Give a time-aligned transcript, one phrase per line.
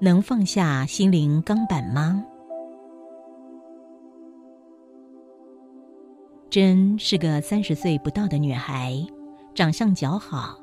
[0.00, 2.22] 能放下心灵钢板吗？
[6.50, 8.94] 真是个三十岁不到的女孩，
[9.54, 10.58] 长相姣好，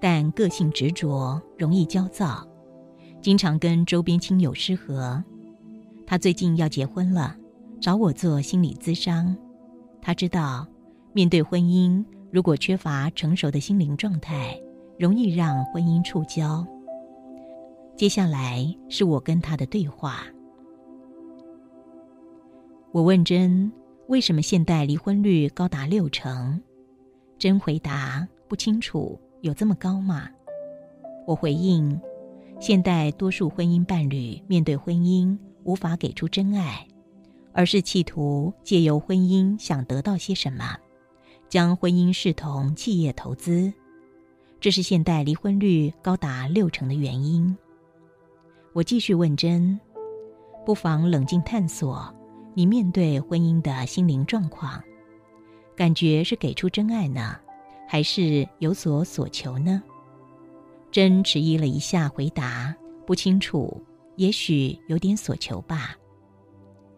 [0.00, 2.46] 但个性执着，容易焦躁，
[3.20, 5.22] 经常跟周边亲友失和。
[6.06, 7.34] 她最近要结婚了，
[7.80, 9.36] 找我做心理咨商。
[10.00, 10.66] 她知道，
[11.12, 14.58] 面对婚姻，如果缺乏成熟的心灵状态，
[14.98, 16.64] 容易让婚姻触礁。
[17.96, 20.24] 接下来是我跟他的对话。
[22.90, 23.70] 我问真，
[24.08, 26.60] 为什么现代离婚率高达六成？
[27.38, 30.28] 真回答不清楚，有这么高吗？
[31.24, 32.00] 我回应，
[32.60, 36.86] 现代多数婚姻伴侣面对婚姻无法给出真爱，
[37.52, 40.76] 而是企图借由婚姻想得到些什么，
[41.48, 43.72] 将婚姻视同企业投资，
[44.60, 47.56] 这是现代离婚率高达六成的原因。
[48.74, 49.78] 我继续问真，
[50.66, 52.12] 不妨冷静探索
[52.54, 54.82] 你面对婚姻的心灵状况，
[55.76, 57.36] 感觉是给出真爱呢，
[57.86, 59.80] 还是有所所求呢？
[60.90, 62.74] 真迟疑了一下，回答
[63.06, 63.80] 不清楚，
[64.16, 65.94] 也许有点所求吧。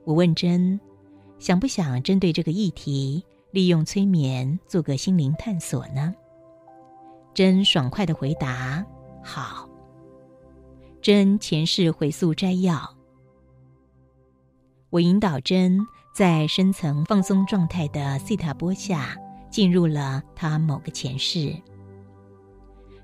[0.05, 0.81] 我问真，
[1.39, 6.15] 想不想针对这个议题，利用催眠做个心灵探索呢？
[7.35, 8.83] 真爽快的回答：
[9.23, 9.66] 好。
[11.07, 12.97] 真前世回溯摘要。
[14.91, 19.17] 我引导真在深层放松状态的西塔波下，
[19.48, 21.55] 进入了他某个前世。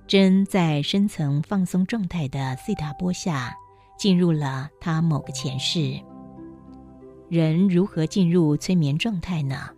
[0.08, 3.54] 真在深层放松状态的西塔波下，
[3.96, 6.00] 进入了他某个前世。
[7.28, 9.70] 人如何进入催眠状态呢？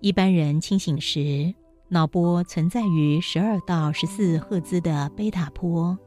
[0.00, 1.54] 一般人清醒时，
[1.88, 5.98] 脑波存在于十二到十四赫兹的贝塔波。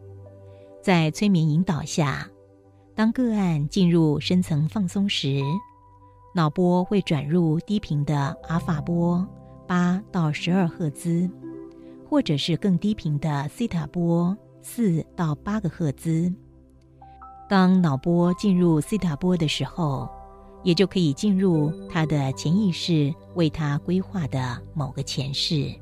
[0.84, 2.30] 在催眠引导下，
[2.94, 5.42] 当个案进入深层放松时，
[6.36, 9.26] 脑波会转入低频的阿尔法波
[9.66, 11.30] 八到十二赫兹，
[12.10, 16.30] 或者是更低频的西塔波四到八个赫兹。
[17.48, 20.10] 当脑波进入西塔波的时候，
[20.64, 25.74] 也就可以进入他的潜意识为他规划的某个前世，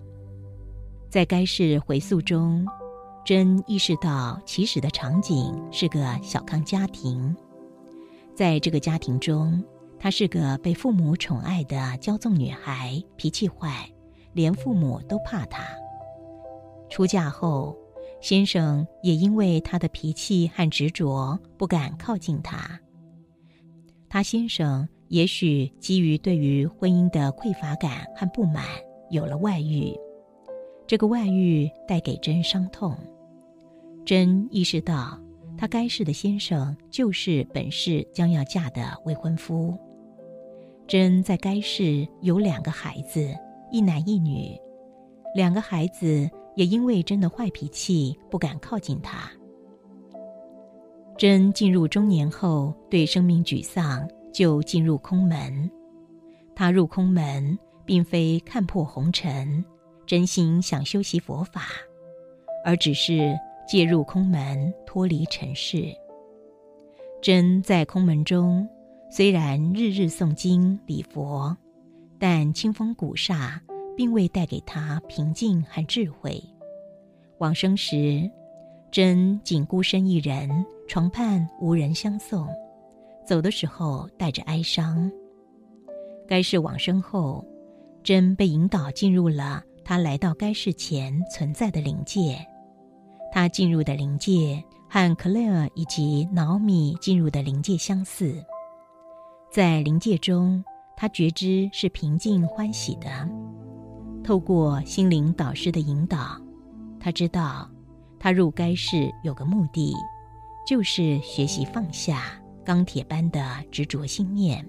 [1.10, 2.68] 在该世回溯中。
[3.24, 7.36] 真意识到，起始的场景是个小康家庭，
[8.36, 9.64] 在这个家庭中，
[10.00, 13.88] 她是个被父母宠爱的骄纵女孩，脾气坏，
[14.34, 15.64] 连父母都怕她。
[16.90, 17.78] 出嫁后，
[18.22, 22.80] 先生也因为她的脾气和执着，不敢靠近她。
[24.10, 28.66] 她先生也许基于对于婚姻的匮乏感和不满，
[29.12, 29.96] 有了外遇。
[30.88, 32.98] 这个外遇带给真伤痛。
[34.04, 35.20] 真意识到，
[35.58, 39.78] 她该世的先生就是本世将要嫁的未婚夫。
[40.88, 43.34] 真在该世有两个孩子，
[43.72, 44.58] 一男一女，
[45.36, 49.32] 两个孩子也因为真的坏脾气不敢靠近他。
[51.18, 55.70] 真进入中年后，对生命沮丧，就进入空门。
[56.56, 59.64] 他入空门，并非看破红尘，
[60.06, 61.68] 真心想修习佛法，
[62.66, 63.34] 而只是。
[63.68, 65.94] 借入空门，脱离尘世。
[67.22, 68.68] 真在空门中，
[69.10, 71.56] 虽然日日诵经礼佛，
[72.18, 73.62] 但清风古刹
[73.96, 76.42] 并未带给他平静和智慧。
[77.38, 78.30] 往生时，
[78.92, 80.50] 真仅孤身一人，
[80.88, 82.48] 床畔无人相送，
[83.26, 85.12] 走的时候带着哀伤。
[86.28, 87.46] 该世往生后，
[88.04, 92.38] 真被引导进入了他来到该世前存在的灵界。
[93.32, 98.44] 他进入的灵界和克莱尔以及瑙米进入的灵界相似，
[99.50, 100.64] 在灵界中，
[100.98, 103.10] 他觉知是平静欢喜的。
[104.24, 106.40] 透过心灵导师的引导，
[107.00, 107.70] 他知道
[108.20, 109.94] 他入该世有个目的，
[110.68, 113.42] 就是学习放下钢铁般的
[113.72, 114.64] 执着心念，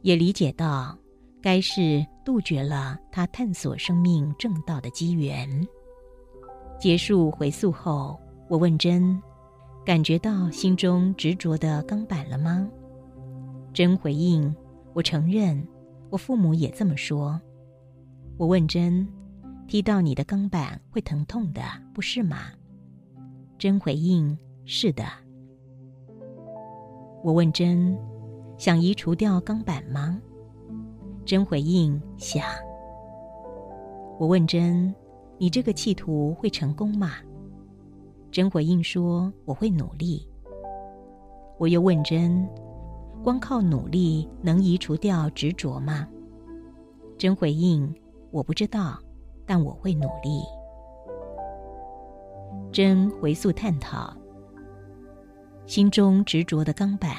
[0.00, 0.96] 也理解到
[1.40, 5.48] 该世杜绝了他探索生命正道的机缘。
[6.82, 8.18] 结束回溯后，
[8.48, 9.16] 我问真
[9.86, 12.68] ：“感觉到心中执着的钢板了吗？
[13.72, 14.52] 真回应：
[14.92, 15.64] 我承认，
[16.10, 17.40] 我父母也这么说。
[18.36, 19.06] 我问真：
[19.68, 21.62] 踢到你的钢板会疼痛的，
[21.94, 22.46] 不是吗？
[23.56, 25.04] 真回应：是的。
[27.22, 27.96] 我问真：
[28.58, 30.20] 想移除掉钢板吗？
[31.24, 32.44] 真回应：想。
[34.18, 34.92] 我问真：
[35.38, 37.12] 你这个企图会成功吗？
[38.30, 40.26] 真回应说：“我会努力。”
[41.58, 42.48] 我又问真
[43.22, 46.08] ：“光靠努力能移除掉执着吗？”
[47.18, 47.94] 真回应
[48.32, 48.98] ：“我不知道，
[49.44, 50.42] 但我会努力。”
[52.72, 54.16] 真回溯探讨
[55.66, 57.10] 心中执着的钢板。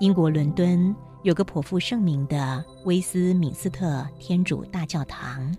[0.00, 5.54] 英国伦敦有个颇负盛名的威斯敏斯特天主大教堂，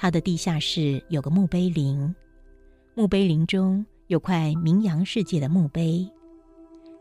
[0.00, 2.14] 它的地下室有个墓碑林。
[2.94, 6.08] 墓碑林中有块名扬世界的墓碑，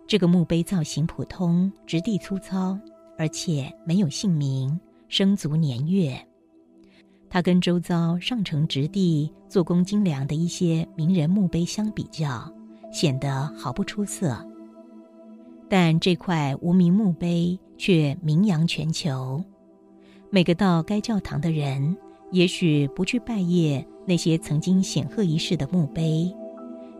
[0.07, 2.75] 这个墓碑造型普通、质地粗糙，
[3.15, 4.77] 而且没有姓名、
[5.09, 6.19] 生卒年月。
[7.29, 12.51] 它跟周遭上乘直地、做工精良的一些名人墓碑相比较，
[12.91, 14.44] 显得毫不出色。
[15.69, 19.44] 但这块无名墓碑却名扬全球，
[20.31, 21.95] 每个到该教堂的人，
[22.31, 23.85] 也许不去拜谒。
[24.09, 26.33] 那些曾经显赫一世的墓碑，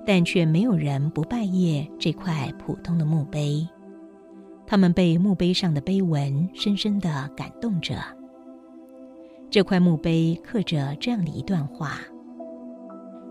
[0.06, 3.66] 但却没有人不拜谒这块普通的墓碑。
[4.66, 7.96] 他们被墓碑上的碑文深深的感动着。
[9.50, 12.02] 这块墓碑刻着这样的一段话：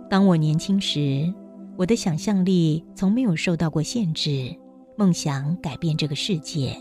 [0.09, 1.31] 当我年轻时，
[1.77, 4.57] 我的想象力从没有受到过限制，
[4.97, 6.75] 梦想改变这个世界。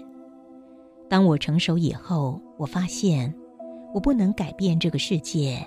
[1.09, 3.35] 当我成熟以后，我发现
[3.95, 5.65] 我不能改变这个世界。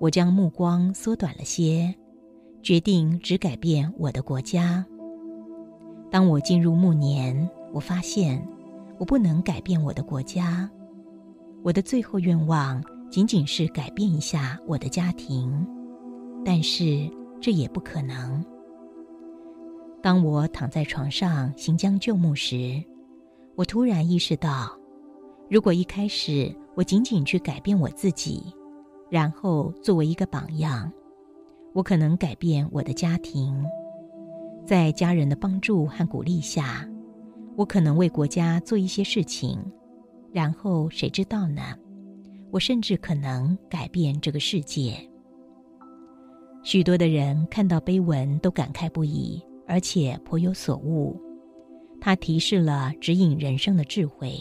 [0.00, 1.94] 我将目光缩短了些，
[2.60, 4.84] 决定只改变我的国家。
[6.10, 8.44] 当我进入暮年，我发现
[8.98, 10.68] 我不能改变我的国家。
[11.62, 15.64] 我的最后愿望仅仅是改变一下我的家庭，
[16.44, 17.08] 但是
[17.40, 18.44] 这也不可能。
[20.02, 22.82] 当我躺在床上行将就木时，
[23.54, 24.76] 我突然意识到，
[25.52, 28.42] 如果一开始我仅仅去改变我自己。
[29.10, 30.90] 然后作为一个榜样，
[31.74, 33.62] 我可能改变我的家庭，
[34.64, 36.88] 在家人的帮助和鼓励下，
[37.54, 39.62] 我可能为国家做一些事情。
[40.32, 41.60] 然后谁知道呢？
[42.50, 44.96] 我甚至可能改变这个世界。
[46.62, 51.20] 许多的人看到碑文都感慨不已，而且颇有所悟。
[52.00, 54.32] 它提示了指引人生的智慧。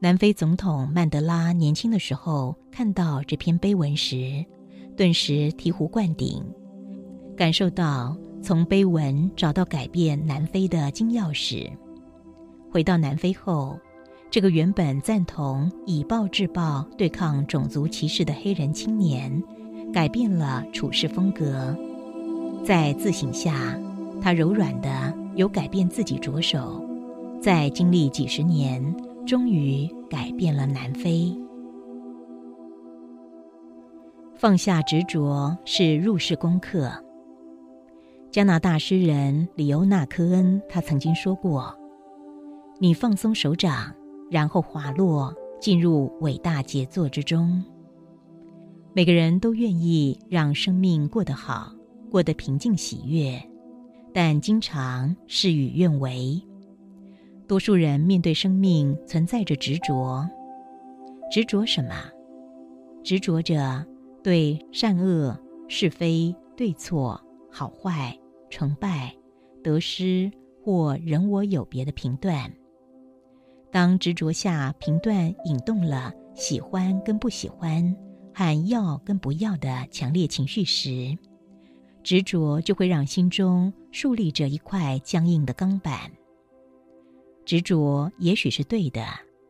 [0.00, 4.44] 南非总统曼德拉年轻的时候看到这篇碑文时，
[4.96, 6.40] 顿时醍醐灌顶，
[7.36, 11.68] 感受到从碑文找到改变南非的金钥匙。
[12.70, 13.76] 回到南非后，
[14.30, 19.42] 这个原本赞同以暴制暴对抗种族歧视的黑人青年，
[19.92, 21.76] 改变了处事风格。
[22.64, 23.76] 在自省下，
[24.20, 26.84] 他柔软的由改变自己着手，
[27.42, 28.94] 在经历几十年。
[29.28, 31.38] 终于改变了南非。
[34.34, 36.90] 放下执着是入世功课。
[38.30, 41.76] 加拿大诗人里欧纳科恩他曾经说过
[42.80, 43.92] ：“你放松手掌，
[44.30, 47.62] 然后滑落进入伟大杰作之中。”
[48.96, 51.70] 每个人都愿意让生命过得好，
[52.10, 53.38] 过得平静喜悦，
[54.14, 56.42] 但经常事与愿违。
[57.48, 60.28] 多数人面对生命存在着执着，
[61.30, 61.94] 执着什么？
[63.02, 63.86] 执着着
[64.22, 65.34] 对善恶、
[65.66, 67.18] 是非、对错、
[67.50, 68.14] 好坏、
[68.50, 69.14] 成败、
[69.64, 70.30] 得失
[70.62, 72.52] 或人我有别的评断。
[73.70, 77.96] 当执着下评断引动了喜欢跟不喜欢、
[78.34, 81.16] 喊要跟不要的强烈情绪时，
[82.02, 86.10] 执着就会让心中树立着一块僵硬的钢板。
[87.48, 89.02] 执着也许是对的，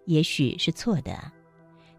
[0.05, 1.19] 也许是错的，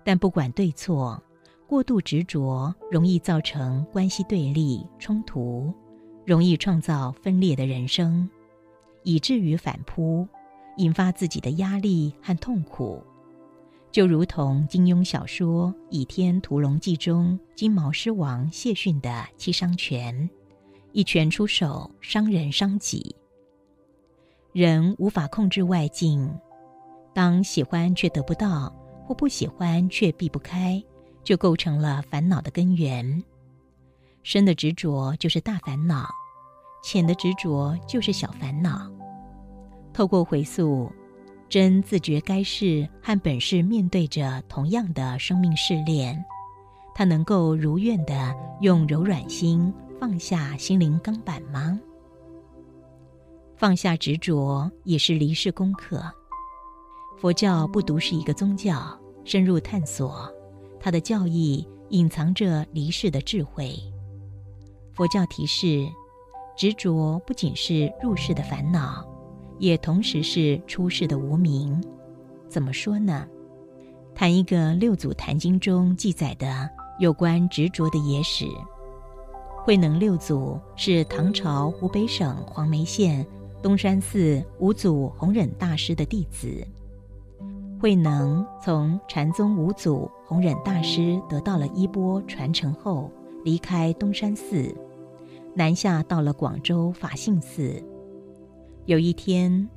[0.02, 1.22] 但不管对错，
[1.68, 5.74] 过度执着容易造成关系对立冲突，
[6.26, 8.30] 容易创造分裂的人生，
[9.04, 10.26] 以至于反扑，
[10.78, 13.04] 引发自己的压力和痛苦。
[13.92, 20.30] 就如同金庸小说《倚天屠龙记》中金毛狮王谢逊的七伤拳，
[20.94, 23.14] 一拳出手，伤人伤己。
[24.52, 26.28] 人无法控制外境，
[27.14, 28.74] 当喜欢却得不到，
[29.06, 30.84] 或不喜欢却避不开，
[31.24, 33.24] 就构成了烦恼的根源。
[34.24, 36.10] 深的执着就是大烦恼，
[36.84, 38.90] 浅的执着就是小烦恼。
[39.94, 40.92] 透过回溯，
[41.48, 46.26] 真自觉该是和本世面对着同样的生命试炼，
[46.96, 51.80] 他能够如愿的用柔软心放下心灵钢板吗？
[53.60, 56.02] 放下执着也是离世功课。
[57.18, 60.34] 佛教不独是一个宗教，深入探索，
[60.80, 63.78] 它的教义隐藏着离世的智慧。
[64.94, 65.86] 佛教提示，
[66.56, 69.06] 执着不仅是入世的烦恼，
[69.58, 71.84] 也同时是出世的无名。
[72.48, 73.28] 怎么说呢？
[74.16, 78.46] 谈一个六祖坛经中记载的有关执着的野史。
[79.66, 83.28] 慧能六祖是唐朝湖北省黄梅县
[83.62, 86.66] 东山寺五祖弘忍大师的弟子。
[87.80, 93.12] 慧能从禅宗五祖弘忍大师得到了衣钵传承后，
[93.44, 94.76] 离开东山寺，
[95.56, 97.82] 南下到了广州法性寺。
[98.86, 99.70] 有一天，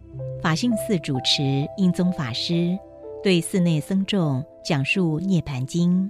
[0.42, 2.76] 法性寺主持印宗法师
[3.22, 6.04] 对寺内僧众讲述《涅盘经》，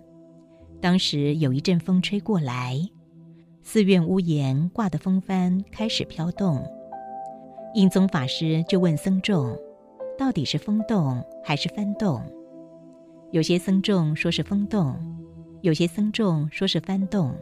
[0.80, 2.78] 当时有一阵风吹过来，
[3.62, 6.64] 寺院屋檐挂的风帆开始飘动，
[7.74, 9.56] 印宗法师就问僧众。
[10.18, 12.22] 到底是风动还是翻动？
[13.30, 14.94] 有些僧众说是风动，
[15.62, 17.32] 有些僧众说是翻动，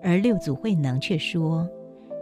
[0.00, 1.68] 而六祖慧能却说，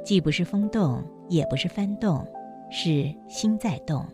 [0.02, 2.26] 既不是风动，也不是翻动，
[2.70, 4.04] 是心在动。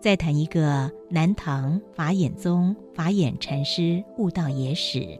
[0.00, 5.18] 再谈一个南唐法眼宗法眼禅师悟道野史。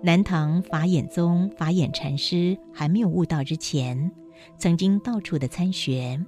[0.00, 4.10] 南唐法眼宗法眼禅师还没有悟道之前，
[4.58, 6.18] 曾经到处的参学。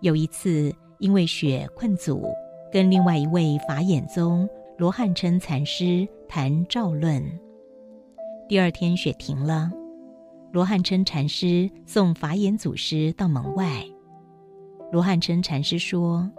[0.00, 2.26] 有一次，因为雪困阻，
[2.72, 4.48] 跟另外一位法眼宗
[4.78, 7.22] 罗汉琛禅师谈照论。
[8.48, 9.70] 第二天雪停了，
[10.52, 13.82] 罗汉琛禅师送法眼祖师到门外。
[14.92, 16.30] 罗汉琛禅师说：“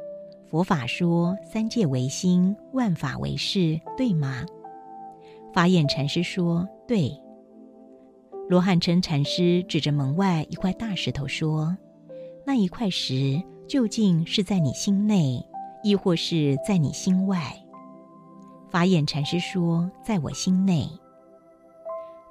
[0.48, 4.46] 佛法说三界唯心，万法唯识，对吗？”
[5.54, 7.12] 法眼禅师说：“对。”
[8.50, 11.75] 罗汉琛禅师指着门外一块大石头说。
[12.46, 15.46] 那一块石究竟是在你心内，
[15.84, 17.54] 亦或是在你心外？
[18.70, 20.89] 法眼禅师说，在我心内。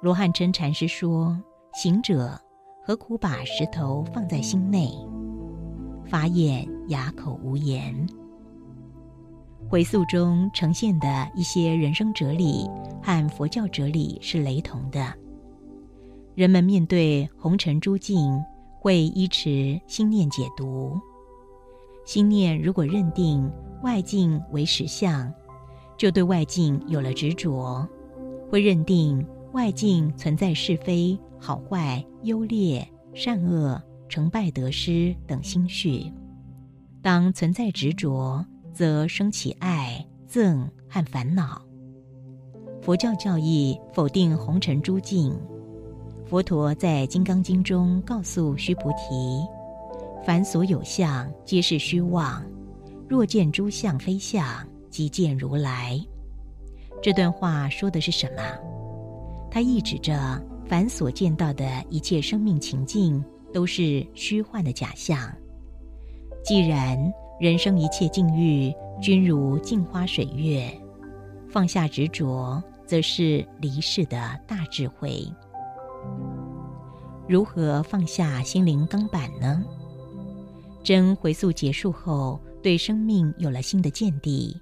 [0.01, 1.37] 罗汉琛禅师说，
[1.73, 2.39] 行者
[2.83, 4.91] 何苦把石头放在心内？
[6.07, 7.93] 法眼哑口无言。
[9.69, 12.67] 回溯中呈现的一些人生哲理
[13.03, 15.13] 和佛教哲理是雷同的。
[16.37, 18.39] 人们面对红尘诸境。
[18.79, 20.97] 会依持心念解读，
[22.05, 23.51] 心念如果认定
[23.81, 25.33] 外境为实相，
[25.97, 27.85] 就对外境有了执着，
[28.49, 36.13] 会认定外境存在是非、好坏、优劣、善恶、成败得失等心绪。
[37.01, 41.61] 当存在执着，则生起爱、憎和烦恼。
[42.81, 45.35] 佛教教义否定红尘诸境。
[46.29, 49.47] 佛陀在《金刚经》中告诉须菩提
[50.25, 52.43] ：“凡所有相，皆是虚妄。
[53.07, 54.45] 若见诸相非相，
[54.89, 55.97] 即见如来。”
[57.01, 58.43] 这段话说的是什么？
[59.49, 65.17] 它意指着凡所见到的一切生命情境都是虚幻的假象。
[66.43, 66.99] 既然
[67.39, 70.69] 人生一切境遇均如镜花水月，
[71.49, 75.25] 放下执着，则是离世的大智慧。
[77.27, 79.63] 如何放下心灵钢板呢？
[80.81, 84.59] 真回溯结束后，对生命有了新的见地。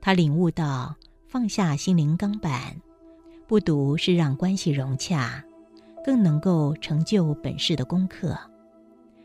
[0.00, 0.96] 他领悟到，
[1.28, 2.74] 放下心灵钢板，
[3.46, 5.44] 不独是让关系融洽，
[6.02, 8.34] 更能够成就本世的功课。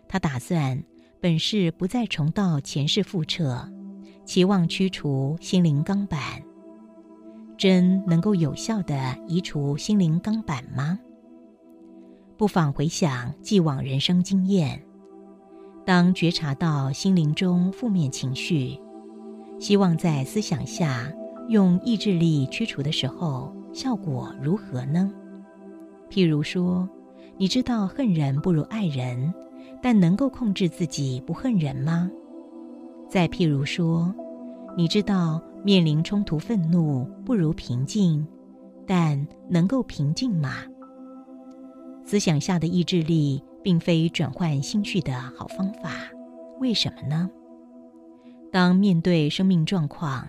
[0.09, 0.83] 他打算
[1.21, 3.71] 本世不再重蹈前世覆辙，
[4.25, 6.19] 期望驱除心灵钢板。
[7.57, 10.99] 真能够有效的移除心灵钢板吗？
[12.37, 14.81] 不妨回想既往人生经验，
[15.85, 18.77] 当觉察到心灵中负面情绪，
[19.57, 21.09] 希望在思想下
[21.47, 25.09] 用意志力驱除的时候，效果如何呢？
[26.09, 26.87] 譬如说，
[27.37, 29.33] 你知道恨人不如爱人，
[29.81, 32.11] 但能够控制自己不恨人吗？
[33.09, 34.13] 再譬如说，
[34.75, 38.27] 你知道面临冲突愤怒不如平静，
[38.85, 40.65] 但能够平静吗？
[42.05, 45.91] 思想下的意志力，并非转换心绪的好方法。
[46.59, 47.29] 为什么呢？
[48.51, 50.25] 当面对生命状况，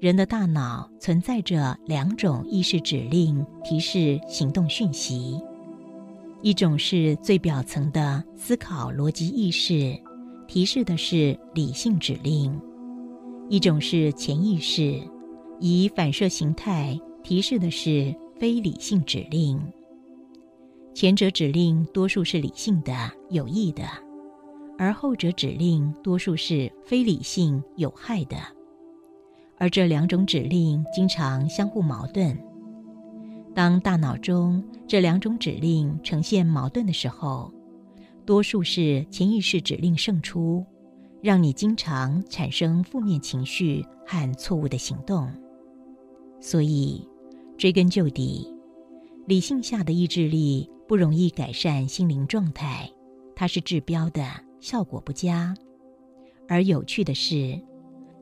[0.00, 5.38] 人的大脑存在着两种意识指令，提示行动讯息。
[6.40, 9.94] 一种是最表层的思考逻辑意识，
[10.48, 12.50] 提示的是理性指令；
[13.48, 15.00] 一种是潜意识，
[15.60, 19.60] 以反射形态提示的是非理性指令。
[20.94, 22.92] 前者指令多数是理性的、
[23.30, 23.82] 有益的，
[24.78, 28.36] 而后者指令多数是非理性、有害的。
[29.58, 32.38] 而这两种指令经常相互矛盾。
[33.54, 37.52] 当大脑中这两种指令呈现矛盾的时候，
[38.26, 40.64] 多数是潜意识指令胜出，
[41.22, 45.26] 让你经常产生负面情绪和错误的行动。
[46.38, 47.06] 所以，
[47.56, 48.46] 追根究底，
[49.26, 52.86] 理性下的意志力不容易改善心灵状态，
[53.34, 54.22] 它是治标的，
[54.60, 55.56] 效果不佳。
[56.46, 57.58] 而有趣的是，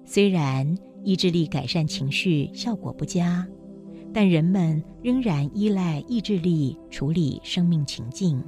[0.05, 3.45] 虽然意志力改善情绪效果不佳。
[4.15, 8.41] 但人们仍然依赖意志力处理生命情境，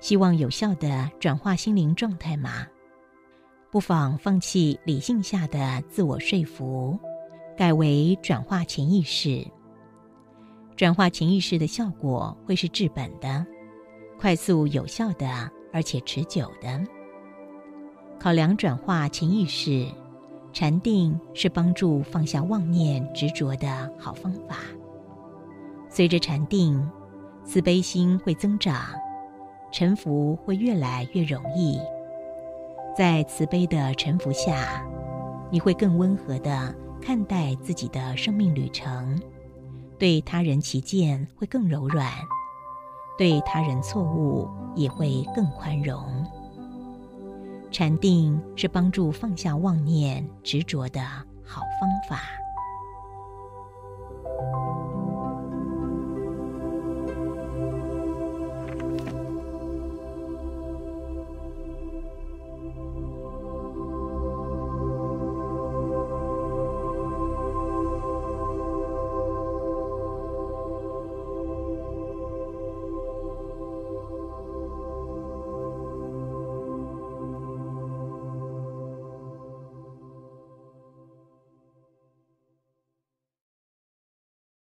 [0.00, 2.66] 希望有效的转化心灵状态吗？
[3.70, 6.98] 不妨放弃理性下的自我说服，
[7.56, 9.46] 改为转化潜意识。
[10.76, 13.44] 转化潜意识的效果会是治本的、
[14.20, 16.80] 快速有效的，而且持久的。
[18.18, 19.86] 考量转化潜意识。
[20.52, 24.56] 禅定是帮助放下妄念执着的好方法。
[25.90, 26.82] 随着禅定，
[27.44, 28.74] 慈悲心会增长，
[29.70, 31.78] 沉浮会越来越容易。
[32.96, 34.82] 在慈悲的沉浮下，
[35.50, 39.20] 你会更温和的看待自己的生命旅程，
[39.98, 42.12] 对他人起见会更柔软，
[43.18, 46.02] 对他人错误也会更宽容。
[47.70, 51.00] 禅定是帮助放下妄念执着的
[51.44, 52.22] 好方法。